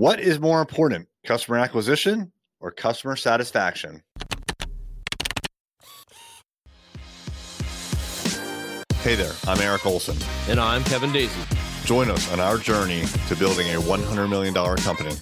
[0.00, 4.02] What is more important, customer acquisition or customer satisfaction?
[9.02, 10.16] Hey there, I'm Erik Olson.
[10.48, 11.84] And I'm Kevin Dailey.
[11.84, 15.14] Join us on our journey to building a $100 million company.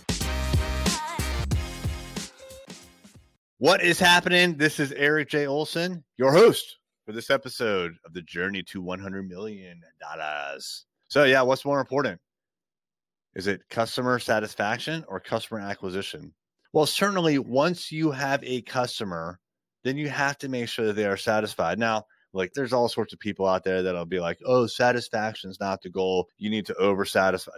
[3.59, 4.59] What is happening?
[4.59, 5.49] This is Erik J.
[5.49, 9.83] Olson, your host for this episode of the Journey to $100 million.
[11.09, 12.21] So, yeah, what's more important?
[13.35, 16.35] Is it customer satisfaction or customer acquisition?
[16.73, 19.41] Well, certainly once you have a customer,
[19.85, 21.79] then you have to make sure that they are satisfied.
[21.79, 25.61] Now, like there's all sorts of people out there that'll be like, oh, satisfaction is
[25.61, 26.29] not the goal.
[26.37, 27.53] You need to over satisfy.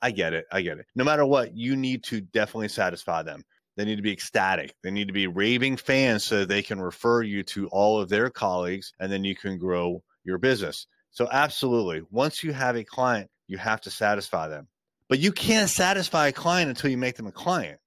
[0.00, 0.46] I get it.
[0.50, 0.86] I get it.
[0.94, 3.44] No matter what, you need to definitely satisfy them.
[3.76, 4.74] They need to be ecstatic.
[4.82, 8.28] They need to be raving fans so they can refer you to all of their
[8.28, 10.86] colleagues and then you can grow your business.
[11.10, 12.02] So, absolutely.
[12.10, 14.68] Once you have a client, you have to satisfy them.
[15.12, 17.78] But you can't satisfy a client until you make them a client,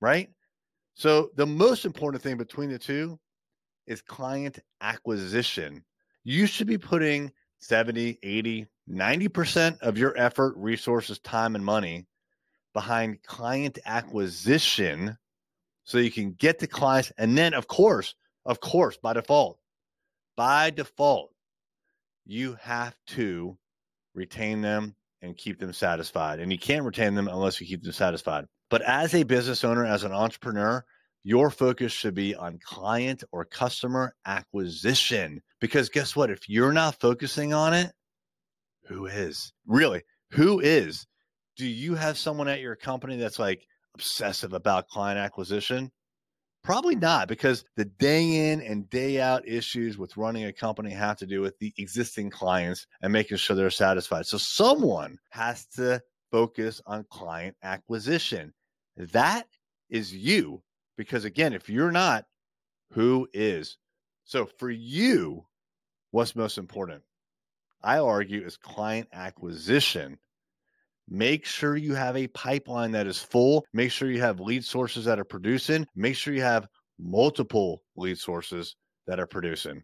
[0.00, 0.30] right?
[0.94, 3.20] So the most important thing between the two
[3.86, 5.84] is client acquisition.
[6.24, 12.06] You should be putting 70, 80, 90% of your effort, resources, time, and money
[12.72, 15.18] behind client acquisition
[15.84, 17.12] so you can get the clients.
[17.18, 18.14] And then, of course,
[18.46, 19.58] of course, by default,
[20.34, 21.30] by default,
[22.24, 23.58] you have to
[24.14, 26.40] retain them and keep them satisfied.
[26.40, 28.44] And you can't retain them unless you keep them satisfied.
[28.70, 30.84] But as a business owner, as an entrepreneur,
[31.24, 35.40] your focus should be on client or customer acquisition.
[35.60, 36.30] Because guess what?
[36.30, 37.92] If you're not focusing on it,
[38.86, 39.52] who is?
[39.66, 41.06] Really, who is?
[41.56, 45.90] Do you have someone at your company that's like obsessive about client acquisition?
[46.64, 51.16] Probably not, because the day in and day out issues with running a company have
[51.18, 54.26] to do with the existing clients and making sure they're satisfied.
[54.26, 58.52] So someone has to focus on client acquisition.
[58.96, 59.46] That
[59.88, 60.62] is you,
[60.96, 62.26] because again, if you're not,
[62.90, 63.78] who is?
[64.24, 65.46] So for you,
[66.10, 67.02] what's most important?
[67.82, 70.18] I argue is client acquisition
[71.10, 73.64] Make sure you have a pipeline that is full.
[73.72, 75.86] Make sure you have lead sources that are producing.
[75.96, 78.76] Make sure you have multiple lead sources
[79.06, 79.82] that are producing.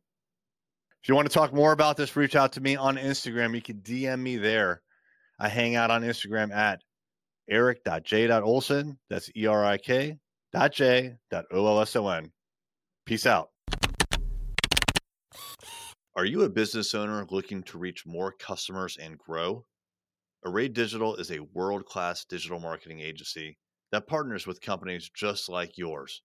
[1.03, 3.55] If you want to talk more about this, reach out to me on Instagram.
[3.55, 4.83] You can DM me there.
[5.39, 6.81] I hang out on Instagram at
[7.49, 8.99] erik.j.olson.
[9.09, 10.19] That's E R I K
[10.53, 12.31] dot J dot O L S O N.
[13.07, 13.49] Peace out.
[16.17, 19.65] Are you a business owner looking to reach more customers and grow?
[20.47, 23.57] Array Digital is a world class digital marketing agency
[23.91, 26.21] that partners with companies just like yours.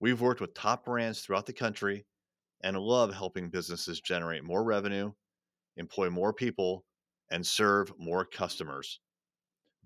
[0.00, 2.04] We've worked with top brands throughout the country
[2.62, 5.12] and love helping businesses generate more revenue,
[5.76, 6.84] employ more people,
[7.30, 8.98] and serve more customers.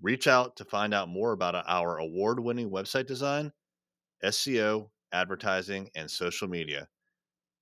[0.01, 3.51] Reach out to find out more about our award winning website design,
[4.23, 6.87] SEO, advertising, and social media.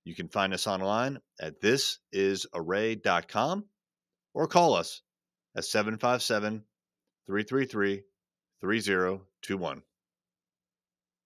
[0.04, 3.66] You can find us online at thisisarray.com
[4.32, 5.02] or call us
[5.56, 6.64] at 757
[7.26, 8.02] 333
[8.60, 9.82] 3021.